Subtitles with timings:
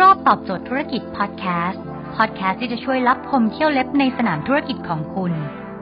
[0.00, 1.82] รอบตอบโจทย์ธุรกิจพอดแคสต์
[2.16, 5.32] พอดแคสต์ที่จะช่วยรับพมเที่ยวเล็บในสนามธุรกิจของคุณ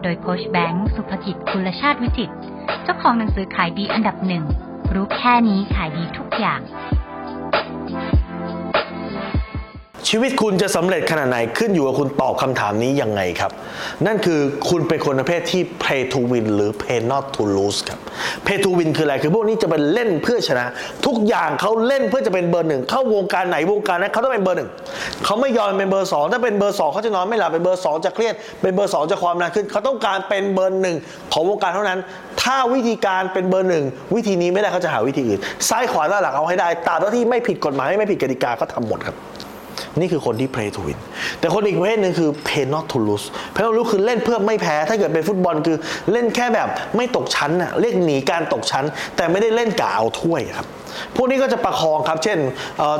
[0.03, 2.30] โดยโคชแบงค์สุภกิจคุณชาติวิจิต
[2.83, 4.45] เจ้าของหนังสือขายดีอันดับหนึ่ง
[4.95, 6.61] รู้แค่นี้ขายดีทุกอย่าง
[10.08, 13.51] ชีวิตคุณจะสำเร็จขนาดไหนขึ้นอยู่กับคุณตอบคำถามนี้ยังไงครับ
[14.06, 17.98] นั่นคือคุณเป็นคนประเภทที่ play to win หรือ play not to lose ครับ
[18.45, 20.66] play to win คืออะไร คือพวกนี้จะเป็นเล่นเพื่อชนะ
[21.06, 24.70] ทุกอย่างเขาเล่นเพื่อจะเป็นเบอร์หนึ่งเข้าวงการไหนวงการนั้นเขาต้องเป็นเบอร์หนึ่ง
[25.24, 30.96] เขาไม่ยอมเป็นเบอร์สองถ้าเป็นเบอร์สองเขาจะนอนไม่หลับเป็นเบอร์สองจะเครียดเป็นเบอร์สองจะความดันขึ้นเขาต้องการเป็นเบอร์หนึ่ง
[31.32, 31.98] ของวงการเท่านั้น
[32.43, 33.84] ถ้าวิธีการเป็นเบอร์หนึ่ง
[34.15, 39.16] วิธีนี้ไม่ได้เขาจะหาวิธีอื่นซ้ายขวาหน้าหลังเอาให้ได้ตราบเท่าที่ไม่ผิดกฎหมายไม่ผิดกติกาเขาทำหมดครับ
[39.98, 40.98] นี่คือคนที่ play to win
[41.41, 45.77] แต่คนอีกประเภทหนึ่งคือ play not to lose play not to lose คือเล่นเพื่อไม่แพ้ ถ้าเกิดเป็นฟุตบอลคือ
[46.12, 48.84] เล่นแค่แบบไม่ตกชั้นน่ะเรียกหนีการตกชั้น
[49.16, 50.66] แต่ไม่ได้เล่นกะเอาถ้วยครับ
[51.16, 52.38] พวกนี้ก็จะประคองครับ เช่น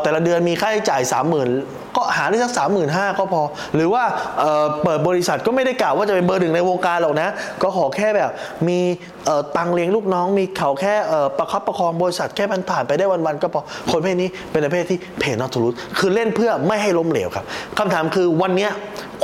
[0.03, 1.03] แต่ละเดือนมีค่าใช้จ่าย
[1.49, 2.53] 30,000 ก็หาได้สัก
[2.85, 3.43] 35,000ก็พอ
[3.75, 4.05] หรือว่า
[4.39, 7.29] เเปิดบริษัทก็ไม่ได้กล่าวว่าจะเป็นเบอร์หนึ่งในวงการหรอกนะ
[7.63, 8.31] ก็ขอแค่แบบ
[8.69, 8.79] มี
[9.57, 10.95] ตังค์เลี้ยงลูกน้อง มีเขาแค่
[11.39, 17.45] ประคับประคองบริษัทแค่มันผ่านไปได้วันๆก็พอ คนประเพศนี้เป็นประเภทที่เพย์นอตทูรุสคือเล่นเพื่อไม่ให้ล้มเหลวครับ
[17.79, 18.69] คำถามคือวันนี้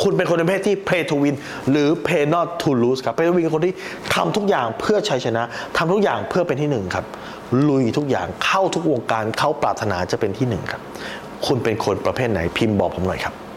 [0.02, 1.34] คุณเป็นคนประเภทที่ play to win
[1.70, 3.74] หรือ play not to lose ครับ play to win คือคนที่
[4.14, 5.42] ทำทุกอย่างเพื่อชัยชนะ
[5.76, 7.04] ทำทุกอย่างเพื่อเป็นที่หนึ่งครับ
[7.68, 10.82] ลุยทุกอย่างเข้าทุกวงการเขาปรารถนาจะเป็นที่หนึ่งครับ
[11.46, 13.34] คุณเป็นคนประเภทไหนพิมพ์บอกผมหน่อยครับ